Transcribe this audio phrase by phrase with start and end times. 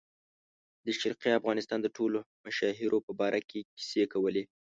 [0.85, 4.43] د شرقي افغانستان د ټولو مشاهیرو په باره کې کیسې کولې.